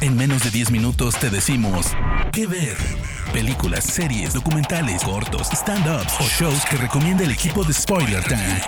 En 0.00 0.16
menos 0.16 0.42
de 0.44 0.50
10 0.50 0.70
minutos 0.70 1.18
te 1.18 1.30
decimos 1.30 1.86
qué 2.32 2.46
ver. 2.46 2.76
Películas, 3.32 3.84
series, 3.84 4.34
documentales, 4.34 5.02
cortos, 5.02 5.48
stand-ups 5.50 6.20
o 6.20 6.24
shows 6.24 6.64
que 6.66 6.76
recomienda 6.76 7.24
el 7.24 7.30
equipo 7.30 7.64
de 7.64 7.72
Spoiler 7.72 8.22
Time. 8.24 8.60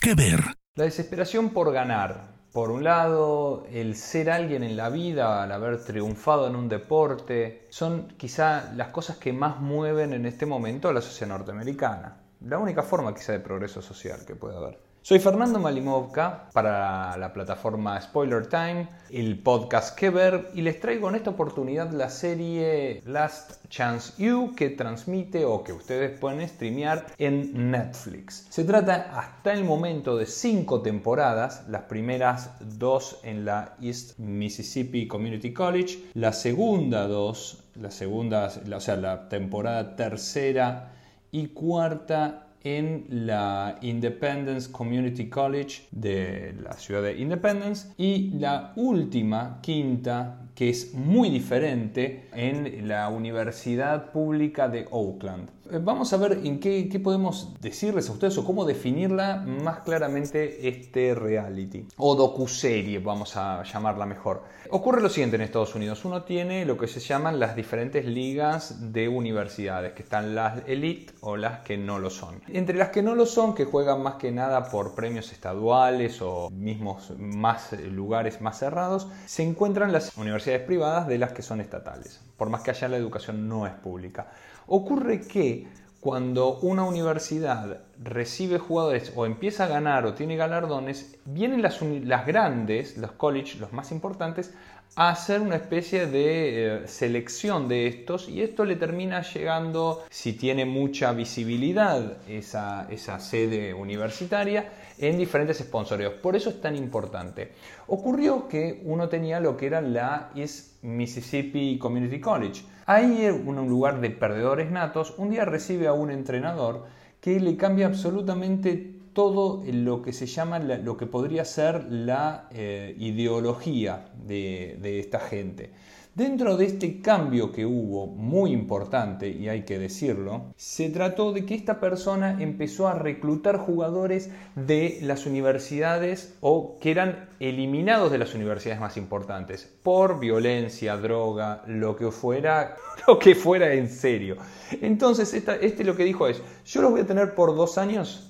¿Qué 0.00 0.14
ver? 0.14 0.40
La 0.76 0.84
desesperación 0.84 1.50
por 1.50 1.72
ganar. 1.72 2.36
Por 2.52 2.70
un 2.70 2.82
lado, 2.82 3.66
el 3.70 3.94
ser 3.94 4.30
alguien 4.30 4.62
en 4.62 4.76
la 4.76 4.88
vida, 4.88 5.42
al 5.42 5.52
haber 5.52 5.84
triunfado 5.84 6.46
en 6.48 6.56
un 6.56 6.68
deporte, 6.68 7.66
son 7.70 8.08
quizá 8.16 8.72
las 8.74 8.88
cosas 8.88 9.18
que 9.18 9.32
más 9.32 9.60
mueven 9.60 10.12
en 10.12 10.26
este 10.26 10.46
momento 10.46 10.88
a 10.88 10.92
la 10.92 11.02
sociedad 11.02 11.36
norteamericana. 11.36 12.22
La 12.40 12.58
única 12.58 12.82
forma 12.82 13.14
quizá 13.14 13.32
de 13.32 13.40
progreso 13.40 13.82
social 13.82 14.24
que 14.26 14.34
puede 14.34 14.56
haber. 14.56 14.87
Soy 15.08 15.20
Fernando 15.20 15.58
Malimovka 15.58 16.50
para 16.52 17.16
la 17.16 17.32
plataforma 17.32 17.98
Spoiler 17.98 18.46
Time, 18.46 18.86
el 19.08 19.38
podcast 19.38 19.98
que 19.98 20.10
ver 20.10 20.50
y 20.52 20.60
les 20.60 20.80
traigo 20.80 21.08
en 21.08 21.14
esta 21.14 21.30
oportunidad 21.30 21.90
la 21.92 22.10
serie 22.10 23.00
Last 23.06 23.64
Chance 23.70 24.22
You 24.22 24.52
que 24.54 24.68
transmite 24.68 25.46
o 25.46 25.64
que 25.64 25.72
ustedes 25.72 26.18
pueden 26.18 26.46
streamear 26.46 27.06
en 27.16 27.70
Netflix. 27.70 28.48
Se 28.50 28.64
trata 28.64 29.18
hasta 29.18 29.54
el 29.54 29.64
momento 29.64 30.14
de 30.14 30.26
cinco 30.26 30.82
temporadas, 30.82 31.66
las 31.70 31.84
primeras 31.84 32.50
dos 32.60 33.18
en 33.22 33.46
la 33.46 33.76
East 33.80 34.18
Mississippi 34.18 35.08
Community 35.08 35.54
College, 35.54 36.10
la 36.12 36.34
segunda 36.34 37.08
dos, 37.08 37.64
la 37.76 37.90
segunda, 37.90 38.52
o 38.76 38.80
sea, 38.80 38.96
la 38.96 39.30
temporada 39.30 39.96
tercera 39.96 40.92
y 41.30 41.46
cuarta 41.48 42.47
en 42.64 43.06
la 43.10 43.78
Independence 43.82 44.68
Community 44.70 45.28
College 45.28 45.88
de 45.90 46.54
la 46.62 46.72
ciudad 46.74 47.02
de 47.02 47.18
Independence 47.18 47.88
y 47.96 48.30
la 48.38 48.72
última, 48.76 49.60
quinta, 49.62 50.47
que 50.58 50.70
es 50.70 50.92
muy 50.92 51.30
diferente 51.30 52.28
en 52.32 52.88
la 52.88 53.08
Universidad 53.10 54.10
Pública 54.10 54.68
de 54.68 54.88
Oakland. 54.90 55.48
Eh, 55.70 55.78
vamos 55.80 56.12
a 56.12 56.16
ver 56.16 56.40
en 56.44 56.58
qué, 56.58 57.00
podemos 57.02 57.54
decirles 57.60 58.08
a 58.08 58.12
ustedes 58.12 58.38
o 58.38 58.44
cómo 58.44 58.64
definirla 58.64 59.36
más 59.36 59.80
claramente 59.80 60.66
este 60.68 61.14
reality 61.14 61.84
o 61.96 62.16
docuserie, 62.16 62.98
vamos 62.98 63.36
a 63.36 63.62
llamarla 63.62 64.04
mejor. 64.04 64.42
Ocurre 64.70 65.00
lo 65.00 65.08
siguiente 65.08 65.36
en 65.36 65.42
Estados 65.42 65.74
Unidos, 65.74 66.04
uno 66.04 66.24
tiene 66.24 66.64
lo 66.64 66.76
que 66.76 66.88
se 66.88 67.00
llaman 67.00 67.38
las 67.38 67.54
diferentes 67.54 68.04
ligas 68.04 68.92
de 68.92 69.08
universidades, 69.08 69.92
que 69.92 70.02
están 70.02 70.34
las 70.34 70.62
elite 70.66 71.12
o 71.20 71.36
las 71.36 71.60
que 71.60 71.76
no 71.78 71.98
lo 71.98 72.10
son. 72.10 72.42
Entre 72.48 72.76
las 72.76 72.88
que 72.88 73.02
no 73.02 73.14
lo 73.14 73.26
son, 73.26 73.54
que 73.54 73.64
juegan 73.64 74.02
más 74.02 74.14
que 74.14 74.32
nada 74.32 74.70
por 74.70 74.94
premios 74.94 75.32
estaduales 75.32 76.20
o 76.20 76.50
mismos 76.50 77.12
más 77.18 77.72
lugares 77.80 78.40
más 78.40 78.58
cerrados, 78.58 79.08
se 79.26 79.42
encuentran 79.42 79.92
las 79.92 80.16
universidades 80.16 80.47
privadas 80.66 81.06
de 81.06 81.18
las 81.18 81.32
que 81.32 81.42
son 81.42 81.60
estatales, 81.60 82.20
por 82.36 82.48
más 82.48 82.62
que 82.62 82.70
allá 82.70 82.88
la 82.88 82.96
educación 82.96 83.48
no 83.48 83.66
es 83.66 83.74
pública. 83.74 84.28
Ocurre 84.66 85.20
que 85.20 85.68
cuando 86.00 86.58
una 86.60 86.84
universidad 86.84 87.80
recibe 88.02 88.58
jugadores 88.58 89.12
o 89.16 89.26
empieza 89.26 89.64
a 89.64 89.68
ganar 89.68 90.06
o 90.06 90.14
tiene 90.14 90.36
galardones, 90.36 91.16
vienen 91.24 91.62
las, 91.62 91.80
grandes, 92.26 92.96
los 92.96 93.12
colleges, 93.12 93.58
los 93.60 93.72
más 93.72 93.90
importantes, 93.92 94.54
a 94.96 95.10
hacer 95.10 95.40
una 95.40 95.56
especie 95.56 96.06
de 96.06 96.82
eh, 96.84 96.88
selección 96.88 97.68
de 97.68 97.86
estos 97.86 98.28
y 98.28 98.42
esto 98.42 98.64
le 98.64 98.76
termina 98.76 99.22
llegando, 99.22 100.04
si 100.10 100.32
tiene 100.32 100.64
mucha 100.64 101.12
visibilidad 101.12 102.16
esa, 102.28 102.86
esa 102.90 103.20
sede 103.20 103.74
universitaria, 103.74 104.72
en 104.98 105.16
diferentes 105.16 105.58
sponsoreos. 105.58 106.14
Por 106.14 106.34
eso 106.36 106.50
es 106.50 106.60
tan 106.60 106.74
importante. 106.74 107.52
Ocurrió 107.86 108.48
que 108.48 108.80
uno 108.84 109.08
tenía 109.08 109.40
lo 109.40 109.56
que 109.56 109.66
era 109.66 109.80
la 109.80 110.30
East 110.34 110.82
Mississippi 110.82 111.78
Community 111.78 112.20
College. 112.20 112.62
Ahí, 112.86 113.24
en 113.24 113.46
un 113.46 113.68
lugar 113.68 114.00
de 114.00 114.10
perdedores 114.10 114.70
natos, 114.70 115.14
un 115.18 115.30
día 115.30 115.44
recibe 115.44 115.86
a 115.86 115.92
un 115.92 116.10
entrenador 116.10 116.86
que 117.20 117.40
le 117.40 117.56
cambia 117.56 117.86
absolutamente 117.86 118.94
todo 119.12 119.64
lo 119.66 120.02
que 120.02 120.12
se 120.12 120.26
llama, 120.26 120.58
lo 120.58 120.96
que 120.96 121.06
podría 121.06 121.44
ser 121.44 121.90
la 121.90 122.48
eh, 122.52 122.94
ideología 122.98 124.06
de, 124.26 124.78
de 124.80 125.00
esta 125.00 125.18
gente. 125.18 125.70
Dentro 126.18 126.56
de 126.56 126.64
este 126.64 127.00
cambio 127.00 127.52
que 127.52 127.64
hubo, 127.64 128.08
muy 128.08 128.50
importante, 128.50 129.28
y 129.28 129.48
hay 129.48 129.62
que 129.62 129.78
decirlo, 129.78 130.52
se 130.56 130.90
trató 130.90 131.32
de 131.32 131.46
que 131.46 131.54
esta 131.54 131.78
persona 131.78 132.42
empezó 132.42 132.88
a 132.88 132.94
reclutar 132.94 133.56
jugadores 133.56 134.28
de 134.56 134.98
las 135.02 135.26
universidades 135.26 136.34
o 136.40 136.76
que 136.80 136.90
eran 136.90 137.28
eliminados 137.38 138.10
de 138.10 138.18
las 138.18 138.34
universidades 138.34 138.80
más 138.80 138.96
importantes 138.96 139.72
por 139.84 140.18
violencia, 140.18 140.96
droga, 140.96 141.62
lo 141.68 141.94
que 141.94 142.10
fuera, 142.10 142.74
lo 143.06 143.20
que 143.20 143.36
fuera 143.36 143.72
en 143.72 143.88
serio. 143.88 144.38
Entonces, 144.80 145.32
este 145.32 145.84
lo 145.84 145.94
que 145.94 146.02
dijo 146.02 146.26
es, 146.26 146.42
yo 146.66 146.82
los 146.82 146.90
voy 146.90 147.02
a 147.02 147.06
tener 147.06 147.36
por 147.36 147.54
dos 147.54 147.78
años 147.78 148.27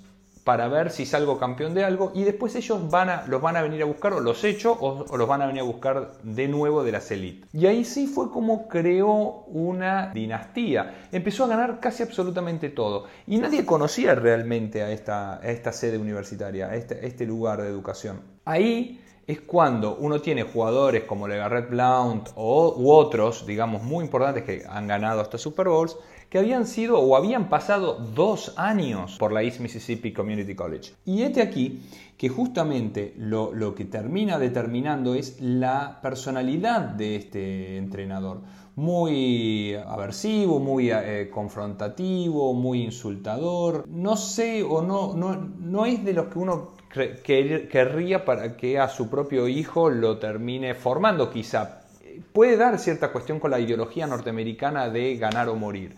para 0.48 0.66
ver 0.66 0.90
si 0.90 1.04
salgo 1.04 1.38
campeón 1.38 1.74
de 1.74 1.84
algo 1.84 2.10
y 2.14 2.24
después 2.24 2.56
ellos 2.56 2.88
van 2.88 3.10
a, 3.10 3.26
los 3.26 3.42
van 3.42 3.58
a 3.58 3.60
venir 3.60 3.82
a 3.82 3.84
buscar 3.84 4.14
o 4.14 4.20
los 4.20 4.42
echo 4.44 4.72
o, 4.80 5.04
los 5.14 5.28
van 5.28 5.42
a 5.42 5.46
venir 5.46 5.60
a 5.60 5.64
buscar 5.66 6.12
de 6.22 6.48
nuevo 6.48 6.82
de 6.84 6.90
las 6.90 7.10
élites. 7.10 7.46
Y 7.52 7.66
ahí 7.66 7.84
sí 7.84 8.06
fue 8.06 8.30
como 8.30 8.66
creó 8.66 9.44
una 9.48 10.10
dinastía. 10.14 11.04
Empezó 11.12 11.44
a 11.44 11.48
ganar 11.48 11.80
casi 11.80 12.02
absolutamente 12.02 12.70
todo 12.70 13.04
y 13.26 13.36
nadie 13.36 13.66
conocía 13.66 14.14
realmente 14.14 14.82
a 14.82 14.90
esta, 14.90 15.38
esta 15.42 15.70
sede 15.70 15.98
universitaria, 15.98 16.68
a 16.68 16.76
este, 16.76 17.06
este 17.06 17.26
lugar 17.26 17.60
de 17.60 17.68
educación. 17.68 18.22
Ahí 18.46 19.02
es 19.28 19.42
cuando 19.42 19.94
uno 19.96 20.22
tiene 20.22 20.42
jugadores 20.42 21.04
como 21.04 21.28
Legarrette 21.28 21.68
Blount 21.68 22.30
o, 22.34 22.74
u 22.78 22.90
otros, 22.90 23.44
digamos, 23.46 23.82
muy 23.82 24.02
importantes 24.02 24.42
que 24.42 24.64
han 24.66 24.86
ganado 24.86 25.20
hasta 25.20 25.36
Super 25.36 25.68
Bowls, 25.68 25.98
que 26.30 26.38
habían 26.38 26.66
sido 26.66 26.98
o 26.98 27.14
habían 27.14 27.50
pasado 27.50 27.94
dos 28.14 28.54
años 28.56 29.16
por 29.18 29.32
la 29.32 29.42
East 29.42 29.60
Mississippi 29.60 30.14
Community 30.14 30.54
College. 30.54 30.92
Y 31.04 31.22
este 31.22 31.42
aquí 31.42 31.82
que 32.18 32.28
justamente 32.28 33.14
lo, 33.16 33.74
que 33.76 33.84
termina 33.84 34.40
determinando 34.40 35.14
es 35.14 35.40
la 35.40 36.00
personalidad 36.02 36.80
de 36.80 37.14
este 37.14 37.76
entrenador. 37.76 38.40
Muy 38.74 39.74
aversivo, 39.86 40.58
muy 40.58 40.90
eh, 40.90 41.30
confrontativo, 41.32 42.54
muy 42.54 42.82
insultador. 42.82 43.84
No 43.88 44.16
sé 44.16 44.64
o 44.64 44.82
no, 44.82 45.14
no, 45.14 45.36
no 45.36 45.86
es 45.86 46.04
de 46.04 46.12
los 46.12 46.26
que 46.26 46.38
uno 46.40 46.72
querría 47.22 48.24
para 48.24 48.56
que 48.56 48.80
a 48.80 48.88
su 48.88 49.08
propio 49.08 49.46
hijo 49.46 49.88
lo 49.88 50.18
termine 50.18 50.74
formando 50.74 51.30
quizá. 51.30 51.82
Puede 52.32 52.56
dar 52.56 52.80
cierta 52.80 53.12
cuestión 53.12 53.38
con 53.38 53.52
la 53.52 53.60
ideología 53.60 54.08
norteamericana 54.08 54.88
de 54.88 55.16
ganar 55.16 55.48
o 55.48 55.54
morir. 55.54 55.94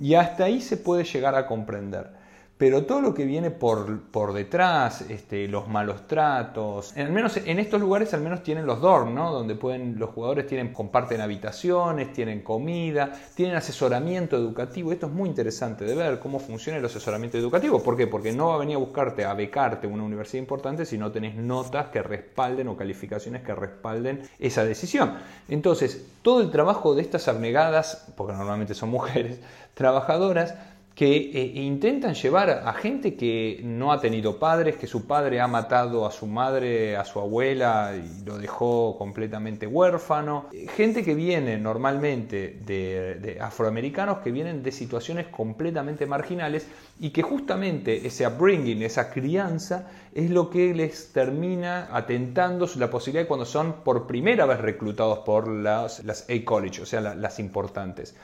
Y 0.00 0.14
hasta 0.14 0.44
ahí 0.44 0.62
se 0.62 0.78
puede 0.78 1.04
llegar 1.04 1.34
a 1.34 1.46
comprender. 1.46 2.16
Pero 2.58 2.84
todo 2.86 3.00
lo 3.00 3.14
que 3.14 3.24
viene 3.24 3.52
por, 3.52 4.10
por 4.10 4.32
detrás, 4.32 5.02
este, 5.02 5.46
los 5.46 5.68
malos 5.68 6.08
tratos, 6.08 6.92
al 6.96 7.12
menos 7.12 7.36
en 7.36 7.60
estos 7.60 7.80
lugares 7.80 8.12
al 8.14 8.20
menos 8.20 8.42
tienen 8.42 8.66
los 8.66 8.80
dorm, 8.80 9.14
¿no? 9.14 9.32
Donde 9.32 9.54
pueden, 9.54 9.96
los 9.96 10.10
jugadores 10.10 10.48
tienen, 10.48 10.72
comparten 10.72 11.20
habitaciones, 11.20 12.12
tienen 12.12 12.42
comida, 12.42 13.12
tienen 13.36 13.54
asesoramiento 13.54 14.36
educativo. 14.36 14.90
Esto 14.90 15.06
es 15.06 15.12
muy 15.12 15.28
interesante 15.28 15.84
de 15.84 15.94
ver 15.94 16.18
cómo 16.18 16.40
funciona 16.40 16.80
el 16.80 16.84
asesoramiento 16.84 17.38
educativo. 17.38 17.80
¿Por 17.80 17.96
qué? 17.96 18.08
Porque 18.08 18.32
no 18.32 18.48
va 18.48 18.56
a 18.56 18.58
venir 18.58 18.74
a 18.74 18.80
buscarte, 18.80 19.24
a 19.24 19.34
becarte 19.34 19.86
una 19.86 20.02
universidad 20.02 20.42
importante 20.42 20.84
si 20.84 20.98
no 20.98 21.12
tenés 21.12 21.36
notas 21.36 21.90
que 21.90 22.02
respalden 22.02 22.66
o 22.66 22.76
calificaciones 22.76 23.42
que 23.42 23.54
respalden 23.54 24.22
esa 24.40 24.64
decisión. 24.64 25.14
Entonces, 25.48 26.04
todo 26.22 26.40
el 26.40 26.50
trabajo 26.50 26.96
de 26.96 27.02
estas 27.02 27.28
abnegadas, 27.28 28.08
porque 28.16 28.32
normalmente 28.32 28.74
son 28.74 28.88
mujeres, 28.88 29.38
trabajadoras, 29.74 30.56
que 30.98 31.30
eh, 31.32 31.52
intentan 31.54 32.12
llevar 32.14 32.50
a 32.50 32.72
gente 32.72 33.14
que 33.14 33.60
no 33.62 33.92
ha 33.92 34.00
tenido 34.00 34.40
padres, 34.40 34.74
que 34.74 34.88
su 34.88 35.06
padre 35.06 35.40
ha 35.40 35.46
matado 35.46 36.04
a 36.04 36.10
su 36.10 36.26
madre, 36.26 36.96
a 36.96 37.04
su 37.04 37.20
abuela 37.20 37.92
y 37.94 38.24
lo 38.24 38.36
dejó 38.36 38.98
completamente 38.98 39.68
huérfano, 39.68 40.46
gente 40.74 41.04
que 41.04 41.14
viene 41.14 41.56
normalmente 41.56 42.58
de, 42.66 43.38
afroamericanos 43.40 44.18
que 44.18 44.32
vienen 44.32 44.64
de 44.64 44.72
situaciones 44.72 45.28
completamente 45.28 46.04
marginales 46.04 46.66
y 46.98 47.10
que 47.10 47.22
justamente 47.22 48.04
ese 48.04 48.26
upbringing, 48.26 48.82
esa 48.82 49.08
crianza, 49.08 49.86
es 50.12 50.30
lo 50.30 50.50
que 50.50 50.74
les 50.74 51.12
termina 51.12 51.90
atentando 51.92 52.68
la 52.74 52.90
posibilidad 52.90 53.28
cuando 53.28 53.46
son 53.46 53.84
por 53.84 54.08
primera 54.08 54.46
vez 54.46 54.60
reclutados 54.60 55.20
por 55.20 55.46
las, 55.46 56.02
las 56.02 56.28
A-College, 56.28 56.82
o 56.82 56.86
sea, 56.86 57.00
las 57.00 57.38
importantes. 57.38 58.16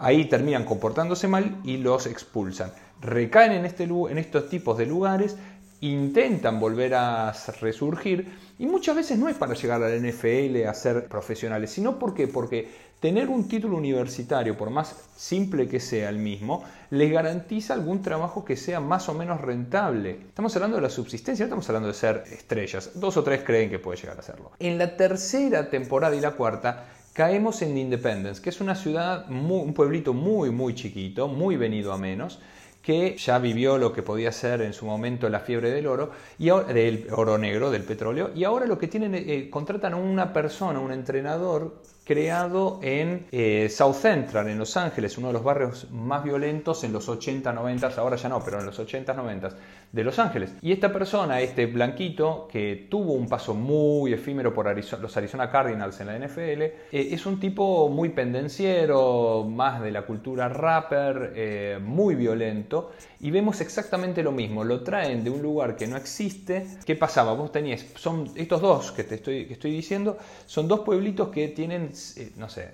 Ahí 0.00 0.24
terminan 0.24 0.64
comportándose 0.64 1.28
mal 1.28 1.60
y 1.62 1.76
los 1.76 2.06
expulsan. 2.06 2.72
Recaen 3.02 3.52
en, 3.52 3.66
este, 3.66 3.84
en 3.84 4.18
estos 4.18 4.48
tipos 4.48 4.78
de 4.78 4.86
lugares, 4.86 5.36
intentan 5.82 6.58
volver 6.58 6.94
a 6.94 7.32
resurgir 7.60 8.26
y 8.58 8.66
muchas 8.66 8.96
veces 8.96 9.18
no 9.18 9.28
es 9.28 9.36
para 9.36 9.54
llegar 9.54 9.82
al 9.82 10.02
NFL 10.02 10.66
a 10.66 10.74
ser 10.74 11.06
profesionales, 11.06 11.70
sino 11.70 11.98
porque 11.98 12.28
porque 12.28 12.68
tener 13.00 13.28
un 13.28 13.48
título 13.48 13.76
universitario, 13.76 14.56
por 14.56 14.70
más 14.70 14.94
simple 15.16 15.68
que 15.68 15.80
sea 15.80 16.10
el 16.10 16.18
mismo, 16.18 16.64
les 16.90 17.10
garantiza 17.10 17.74
algún 17.74 18.02
trabajo 18.02 18.44
que 18.44 18.56
sea 18.56 18.80
más 18.80 19.08
o 19.08 19.14
menos 19.14 19.40
rentable. 19.40 20.18
Estamos 20.28 20.54
hablando 20.56 20.76
de 20.76 20.82
la 20.82 20.90
subsistencia, 20.90 21.44
no 21.44 21.48
estamos 21.48 21.68
hablando 21.68 21.88
de 21.88 21.94
ser 21.94 22.24
estrellas. 22.30 22.92
Dos 22.94 23.16
o 23.16 23.24
tres 23.24 23.42
creen 23.44 23.70
que 23.70 23.78
puede 23.78 23.98
llegar 23.98 24.18
a 24.18 24.22
serlo. 24.22 24.52
En 24.58 24.78
la 24.78 24.96
tercera 24.96 25.70
temporada 25.70 26.14
y 26.14 26.20
la 26.20 26.32
cuarta 26.32 26.86
caemos 27.12 27.62
en 27.62 27.76
Independence, 27.76 28.40
que 28.40 28.50
es 28.50 28.60
una 28.60 28.74
ciudad, 28.74 29.30
un 29.30 29.74
pueblito 29.74 30.14
muy, 30.14 30.50
muy 30.50 30.74
chiquito, 30.74 31.28
muy 31.28 31.56
venido 31.56 31.92
a 31.92 31.98
menos, 31.98 32.38
que 32.82 33.16
ya 33.18 33.38
vivió 33.38 33.76
lo 33.76 33.92
que 33.92 34.02
podía 34.02 34.32
ser 34.32 34.62
en 34.62 34.72
su 34.72 34.86
momento 34.86 35.28
la 35.28 35.40
fiebre 35.40 35.70
del 35.70 35.86
oro, 35.86 36.10
y 36.38 36.46
del 36.46 37.06
oro 37.12 37.36
negro, 37.36 37.70
del 37.70 37.82
petróleo, 37.82 38.30
y 38.34 38.44
ahora 38.44 38.66
lo 38.66 38.78
que 38.78 38.88
tienen, 38.88 39.14
eh, 39.14 39.48
contratan 39.50 39.92
a 39.92 39.96
una 39.96 40.32
persona, 40.32 40.80
un 40.80 40.92
entrenador 40.92 41.82
creado 42.04 42.80
en 42.82 43.26
eh, 43.30 43.68
South 43.68 43.94
Central, 43.94 44.48
en 44.48 44.58
Los 44.58 44.76
Ángeles, 44.76 45.18
uno 45.18 45.28
de 45.28 45.34
los 45.34 45.44
barrios 45.44 45.90
más 45.90 46.24
violentos 46.24 46.82
en 46.84 46.92
los 46.92 47.08
80, 47.08 47.52
90, 47.52 47.88
ahora 47.98 48.16
ya 48.16 48.28
no, 48.28 48.42
pero 48.42 48.58
en 48.60 48.66
los 48.66 48.78
80, 48.78 49.12
90 49.14 49.50
de 49.92 50.04
Los 50.04 50.18
Ángeles. 50.18 50.54
Y 50.62 50.72
esta 50.72 50.92
persona, 50.92 51.40
este 51.40 51.66
blanquito, 51.66 52.48
que 52.50 52.86
tuvo 52.90 53.14
un 53.14 53.28
paso 53.28 53.54
muy 53.54 54.12
efímero 54.12 54.54
por 54.54 54.66
los 55.00 55.16
Arizona 55.16 55.50
Cardinals 55.50 56.00
en 56.00 56.06
la 56.06 56.18
NFL, 56.18 56.62
eh, 56.62 56.74
es 56.90 57.26
un 57.26 57.40
tipo 57.40 57.88
muy 57.88 58.10
pendenciero, 58.10 59.44
más 59.48 59.82
de 59.82 59.90
la 59.90 60.02
cultura 60.02 60.48
rapper, 60.48 61.32
eh, 61.34 61.78
muy 61.82 62.14
violento, 62.14 62.92
y 63.20 63.30
vemos 63.30 63.60
exactamente 63.60 64.22
lo 64.22 64.32
mismo, 64.32 64.64
lo 64.64 64.82
traen 64.82 65.24
de 65.24 65.30
un 65.30 65.42
lugar 65.42 65.76
que 65.76 65.86
no 65.86 65.96
existe. 65.96 66.66
¿Qué 66.86 66.94
pasaba? 66.94 67.32
Vos 67.34 67.50
tenías, 67.50 67.84
son 67.96 68.30
estos 68.36 68.60
dos 68.60 68.92
que 68.92 69.04
te 69.04 69.16
estoy, 69.16 69.46
que 69.46 69.54
estoy 69.54 69.72
diciendo, 69.72 70.16
son 70.46 70.68
dos 70.68 70.80
pueblitos 70.80 71.28
que 71.28 71.48
tienen 71.48 71.90
eh, 72.16 72.32
no 72.36 72.48
sé, 72.48 72.70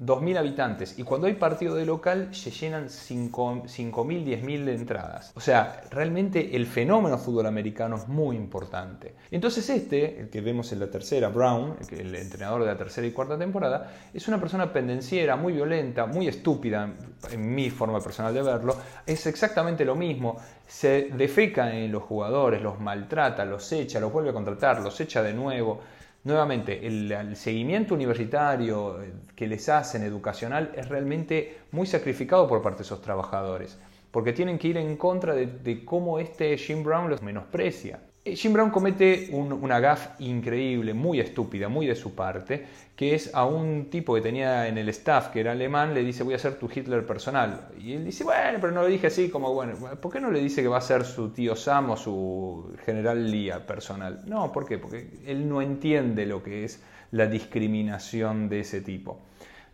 2.000 0.00 0.38
habitantes 0.38 0.96
y 0.98 1.02
cuando 1.02 1.26
hay 1.26 1.34
partido 1.34 1.74
de 1.74 1.84
local 1.84 2.28
se 2.32 2.52
llenan 2.52 2.86
5.000, 2.86 3.64
10.000 3.64 4.64
de 4.64 4.74
entradas. 4.74 5.32
O 5.34 5.40
sea, 5.40 5.82
realmente 5.90 6.54
el 6.54 6.66
fenómeno 6.66 7.18
fútbol 7.18 7.46
americano 7.46 7.96
es 7.96 8.06
muy 8.06 8.36
importante. 8.36 9.16
Entonces 9.30 9.68
este, 9.70 10.20
el 10.20 10.30
que 10.30 10.40
vemos 10.40 10.70
en 10.72 10.80
la 10.80 10.88
tercera, 10.88 11.28
Brown, 11.30 11.76
el, 11.90 12.14
entrenador 12.14 12.60
de 12.60 12.66
la 12.66 12.78
tercera 12.78 13.06
y 13.08 13.10
cuarta 13.10 13.36
temporada, 13.36 13.90
es 14.14 14.28
una 14.28 14.38
persona 14.38 14.72
pendenciera, 14.72 15.34
muy 15.34 15.52
violenta, 15.52 16.06
muy 16.06 16.28
estúpida, 16.28 16.92
en 17.32 17.54
mi 17.54 17.68
forma 17.70 18.00
personal 18.00 18.32
de 18.32 18.42
verlo. 18.42 18.76
Es 19.04 19.26
exactamente 19.26 19.84
lo 19.84 19.96
mismo. 19.96 20.36
Se 20.64 21.10
defeca 21.12 21.74
en 21.74 21.90
los 21.90 22.04
jugadores, 22.04 22.62
los 22.62 22.78
maltrata, 22.78 23.44
los 23.44 23.72
echa, 23.72 23.98
los 23.98 24.12
vuelve 24.12 24.30
a 24.30 24.32
contratar, 24.32 24.80
los 24.80 25.00
echa 25.00 25.22
de 25.22 25.32
nuevo 25.32 25.80
Nuevamente, 26.28 26.86
el, 26.86 27.36
seguimiento 27.36 27.94
universitario 27.94 29.02
eh, 29.02 29.14
que 29.34 29.46
les 29.46 29.66
hacen 29.70 30.02
educacional 30.02 30.72
es 30.76 30.86
realmente 30.86 31.60
muy 31.72 31.86
sacrificado 31.86 32.46
por 32.46 32.60
parte 32.60 32.80
de 32.80 32.82
esos 32.82 33.00
trabajadores, 33.00 33.78
porque 34.10 34.34
tienen 34.34 34.58
que 34.58 34.68
ir 34.68 34.76
en 34.76 34.98
contra 34.98 35.32
de 35.32 35.84
cómo 35.86 36.18
este 36.18 36.54
Jim 36.58 36.84
Brown 36.84 37.08
los 37.08 37.22
menosprecia. 37.22 38.00
Eh, 38.28 38.36
Jim 38.36 38.52
Brown 38.52 38.70
comete 38.70 39.30
una 39.32 39.80
gaf 39.80 40.20
increíble, 40.20 40.92
muy 40.92 41.18
estúpida, 41.20 41.68
muy 41.68 41.86
de 41.86 41.94
su 41.94 42.14
parte, 42.14 42.66
que 42.94 43.14
es 43.14 43.34
a 43.34 43.46
un 43.46 43.88
tipo 43.90 44.14
que 44.14 44.20
tenía 44.20 44.68
en 44.68 44.76
el 44.76 44.88
staff, 44.90 45.28
que 45.28 45.40
era 45.40 45.52
alemán, 45.52 45.94
le 45.94 46.04
dice 46.04 46.24
voy 46.24 46.34
a 46.34 46.38
ser 46.38 46.58
tu 46.58 46.68
Hitler 46.72 47.06
personal. 47.06 47.68
Y 47.80 47.94
él 47.94 48.04
dice, 48.04 48.24
bueno, 48.24 48.58
pero 48.60 48.72
no 48.72 48.82
lo 48.82 48.88
dije 48.88 49.06
así 49.06 49.30
como, 49.30 49.54
bueno, 49.54 49.74
¿por 50.00 50.12
qué 50.12 50.20
no 50.20 50.30
le 50.30 50.40
dice 50.40 50.62
que 50.62 50.68
va 50.68 50.78
a 50.78 50.82
ser 50.82 51.04
su 51.04 51.30
tío 51.30 51.56
Sam 51.56 51.90
o 51.90 51.96
su 51.96 52.74
general 52.84 53.30
Lía 53.30 53.66
personal? 53.66 54.20
No, 54.26 54.52
¿por 54.52 54.66
qué? 54.66 54.76
Porque 54.78 55.08
él 55.26 55.48
no 55.48 55.62
entiende 55.62 56.26
lo 56.26 56.42
que 56.42 56.64
es 56.64 56.82
la 57.12 57.26
discriminación 57.26 58.48
de 58.50 58.60
ese 58.60 58.82
tipo. 58.82 59.20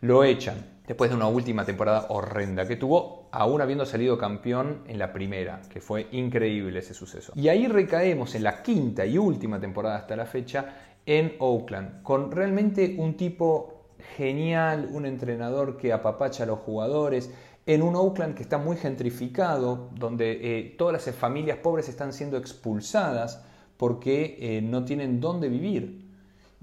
Lo 0.01 0.23
echan 0.23 0.74
después 0.87 1.09
de 1.09 1.15
una 1.15 1.27
última 1.27 1.65
temporada 1.65 2.07
horrenda 2.09 2.67
que 2.67 2.75
tuvo, 2.75 3.27
aún 3.31 3.61
habiendo 3.61 3.85
salido 3.85 4.17
campeón 4.17 4.83
en 4.87 4.99
la 4.99 5.11
primera, 5.11 5.61
que 5.69 5.81
fue 5.81 6.07
increíble 6.11 6.79
ese 6.79 6.93
suceso. 6.93 7.33
Y 7.35 7.47
ahí 7.47 7.67
recaemos 7.67 8.35
en 8.35 8.43
la 8.43 8.61
quinta 8.61 9.05
y 9.05 9.17
última 9.17 9.59
temporada 9.59 9.97
hasta 9.97 10.15
la 10.15 10.25
fecha 10.25 10.75
en 11.05 11.35
Oakland, 11.39 12.01
con 12.03 12.31
realmente 12.31 12.95
un 12.97 13.15
tipo 13.15 13.85
genial, 14.17 14.89
un 14.91 15.05
entrenador 15.05 15.77
que 15.77 15.93
apapacha 15.93 16.43
a 16.43 16.47
los 16.47 16.59
jugadores, 16.59 17.31
en 17.65 17.81
un 17.81 17.95
Oakland 17.95 18.35
que 18.35 18.43
está 18.43 18.57
muy 18.57 18.77
gentrificado, 18.77 19.89
donde 19.95 20.59
eh, 20.59 20.75
todas 20.77 21.05
las 21.05 21.15
familias 21.15 21.57
pobres 21.57 21.89
están 21.89 22.13
siendo 22.13 22.37
expulsadas 22.37 23.43
porque 23.77 24.37
eh, 24.39 24.61
no 24.61 24.85
tienen 24.85 25.19
dónde 25.19 25.49
vivir. 25.49 26.04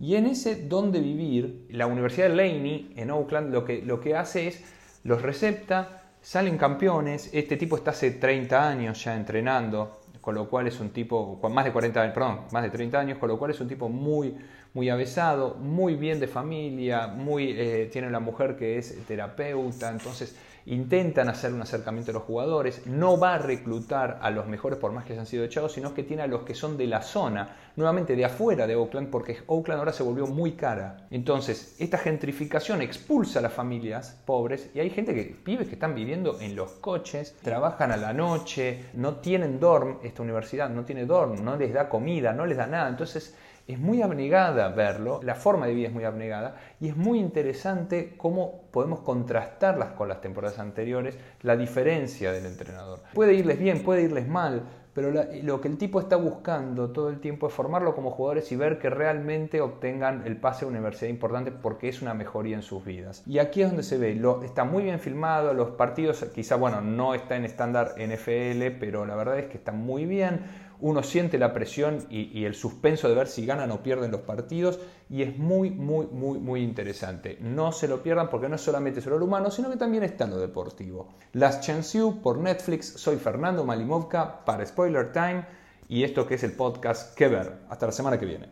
Y 0.02 0.16
en 0.16 0.26
ese 0.26 0.56
donde 0.56 0.98
vivir, 0.98 1.68
la 1.70 1.86
Universidad 1.86 2.28
de 2.28 2.34
Laney 2.34 2.92
en 2.96 3.12
Oakland 3.12 3.52
lo 3.52 3.64
que, 3.64 3.82
lo 3.82 4.00
que 4.00 4.16
hace 4.16 4.48
es 4.48 4.64
los 5.04 5.22
recepta, 5.22 6.02
salen 6.20 6.58
campeones, 6.58 7.30
este 7.32 7.56
tipo 7.56 7.76
está 7.76 7.92
hace 7.92 8.10
30 8.10 8.68
años 8.68 9.04
ya 9.04 9.14
entrenando, 9.14 10.00
con 10.20 10.34
lo 10.34 10.48
cual 10.48 10.66
es 10.66 10.80
un 10.80 10.90
tipo, 10.90 11.38
más 11.48 11.64
de 11.64 11.70
40 11.70 12.12
perdón, 12.12 12.40
más 12.50 12.64
de 12.64 12.70
30 12.70 12.98
años, 12.98 13.18
con 13.18 13.28
lo 13.28 13.38
cual 13.38 13.52
es 13.52 13.60
un 13.60 13.68
tipo 13.68 13.88
muy, 13.88 14.34
muy 14.74 14.88
avesado, 14.88 15.54
muy 15.54 15.96
bien 15.96 16.18
de 16.20 16.28
familia, 16.28 17.06
muy, 17.06 17.54
eh, 17.56 17.88
tiene 17.92 18.08
una 18.08 18.20
mujer 18.20 18.56
que 18.56 18.78
es 18.78 18.96
terapeuta, 19.06 19.90
entonces 19.90 20.34
intentan 20.66 21.28
hacer 21.28 21.52
un 21.52 21.62
acercamiento 21.62 22.10
a 22.12 22.14
los 22.14 22.22
jugadores, 22.22 22.86
no 22.86 23.18
va 23.18 23.34
a 23.34 23.38
reclutar 23.38 24.18
a 24.22 24.30
los 24.30 24.46
mejores 24.46 24.78
por 24.78 24.92
más 24.92 25.04
que 25.04 25.12
hayan 25.12 25.26
sido 25.26 25.44
echados, 25.44 25.72
sino 25.72 25.94
que 25.94 26.04
tiene 26.04 26.22
a 26.22 26.26
los 26.26 26.42
que 26.42 26.54
son 26.54 26.76
de 26.76 26.86
la 26.86 27.02
zona, 27.02 27.56
nuevamente 27.74 28.14
de 28.14 28.24
afuera 28.24 28.66
de 28.66 28.76
Oakland, 28.76 29.10
porque 29.10 29.38
Oakland 29.46 29.80
ahora 29.80 29.92
se 29.92 30.02
volvió 30.02 30.26
muy 30.26 30.52
cara. 30.52 31.08
Entonces, 31.10 31.76
esta 31.78 31.98
gentrificación 31.98 32.82
expulsa 32.82 33.40
a 33.40 33.42
las 33.42 33.52
familias 33.52 34.20
pobres 34.24 34.70
y 34.74 34.80
hay 34.80 34.90
gente 34.90 35.14
que, 35.14 35.24
pibes 35.24 35.68
que 35.68 35.74
están 35.74 35.94
viviendo 35.94 36.40
en 36.40 36.54
los 36.54 36.72
coches, 36.72 37.34
trabajan 37.42 37.90
a 37.90 37.96
la 37.96 38.12
noche, 38.12 38.84
no 38.94 39.16
tienen 39.16 39.58
dorm, 39.58 39.98
esta 40.02 40.22
universidad 40.22 40.70
no 40.70 40.84
tiene 40.84 41.06
dorm, 41.06 41.44
no 41.44 41.56
les 41.56 41.72
da 41.72 41.88
comida, 41.88 42.32
no 42.32 42.46
les 42.46 42.56
da 42.56 42.66
nada, 42.66 42.88
entonces 42.88 43.34
es 43.66 43.78
muy 43.78 44.02
abnegada 44.02 44.68
verlo, 44.68 45.20
la 45.22 45.34
forma 45.34 45.66
de 45.66 45.74
vida 45.74 45.88
es 45.88 45.94
muy 45.94 46.04
abnegada 46.04 46.56
y 46.80 46.88
es 46.88 46.96
muy 46.96 47.18
interesante 47.18 48.14
cómo 48.16 48.62
podemos 48.70 49.00
contrastarlas 49.00 49.92
con 49.92 50.08
las 50.08 50.20
temporadas 50.20 50.58
anteriores, 50.58 51.16
la 51.42 51.56
diferencia 51.56 52.32
del 52.32 52.46
entrenador. 52.46 53.00
Puede 53.14 53.34
irles 53.34 53.58
bien, 53.58 53.82
puede 53.82 54.02
irles 54.02 54.26
mal, 54.26 54.62
pero 54.94 55.10
lo 55.42 55.60
que 55.60 55.68
el 55.68 55.78
tipo 55.78 56.00
está 56.00 56.16
buscando 56.16 56.90
todo 56.90 57.08
el 57.08 57.18
tiempo 57.18 57.46
es 57.46 57.54
formarlo 57.54 57.94
como 57.94 58.10
jugadores 58.10 58.52
y 58.52 58.56
ver 58.56 58.78
que 58.78 58.90
realmente 58.90 59.62
obtengan 59.62 60.26
el 60.26 60.36
pase 60.36 60.64
a 60.64 60.68
una 60.68 60.78
universidad 60.78 61.08
importante 61.08 61.50
porque 61.50 61.88
es 61.88 62.02
una 62.02 62.12
mejoría 62.12 62.56
en 62.56 62.62
sus 62.62 62.84
vidas. 62.84 63.22
Y 63.26 63.38
aquí 63.38 63.62
es 63.62 63.68
donde 63.68 63.84
se 63.84 63.96
ve, 63.96 64.14
lo, 64.14 64.42
está 64.42 64.64
muy 64.64 64.84
bien 64.84 65.00
filmado, 65.00 65.54
los 65.54 65.70
partidos 65.70 66.22
quizá, 66.34 66.56
bueno, 66.56 66.82
no 66.82 67.14
está 67.14 67.36
en 67.36 67.46
estándar 67.46 67.94
NFL, 67.96 68.78
pero 68.78 69.06
la 69.06 69.14
verdad 69.14 69.38
es 69.38 69.46
que 69.46 69.56
está 69.56 69.72
muy 69.72 70.04
bien 70.04 70.40
uno 70.82 71.02
siente 71.02 71.38
la 71.38 71.54
presión 71.54 72.06
y, 72.10 72.44
el 72.44 72.54
suspenso 72.54 73.08
de 73.08 73.14
ver 73.14 73.28
si 73.28 73.46
ganan 73.46 73.70
o 73.70 73.82
pierden 73.82 74.10
los 74.10 74.22
partidos 74.22 74.80
y 75.08 75.22
es 75.22 75.38
muy, 75.38 75.70
muy, 75.70 76.06
muy, 76.06 76.38
muy 76.38 76.60
interesante. 76.60 77.38
No 77.40 77.72
se 77.72 77.88
lo 77.88 78.02
pierdan 78.02 78.28
porque 78.28 78.48
no 78.48 78.56
es 78.56 78.60
solamente 78.60 79.00
sobre 79.00 79.18
lo 79.18 79.24
humano, 79.24 79.50
sino 79.50 79.70
que 79.70 79.76
también 79.76 80.02
está 80.02 80.24
en 80.24 80.30
lo 80.30 80.38
deportivo. 80.38 81.14
Las 81.32 81.66
You 81.92 82.20
por 82.20 82.38
Netflix, 82.38 82.94
soy 82.96 83.16
Fernando 83.16 83.64
Malimovka 83.64 84.44
para 84.44 84.66
Spoiler 84.66 85.12
Time 85.12 85.46
y 85.88 86.02
esto 86.02 86.26
que 86.26 86.34
es 86.34 86.42
el 86.42 86.52
podcast 86.52 87.14
Que 87.14 87.28
Ver. 87.28 87.60
Hasta 87.70 87.86
la 87.86 87.92
semana 87.92 88.18
que 88.18 88.26
viene. 88.26 88.48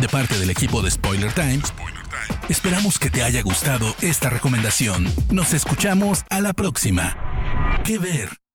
De 0.00 0.08
parte 0.08 0.38
del 0.38 0.50
equipo 0.50 0.80
de 0.80 0.90
Spoiler 0.90 1.32
Time, 1.32 1.60
esperamos 2.48 2.98
que 2.98 3.10
te 3.10 3.22
haya 3.22 3.42
gustado 3.42 3.86
esta 4.00 4.30
recomendación. 4.30 5.06
Nos 5.32 5.52
escuchamos 5.54 6.24
a 6.30 6.40
la 6.40 6.52
próxima. 6.52 7.16
Que 7.84 7.98
Ver. 7.98 8.47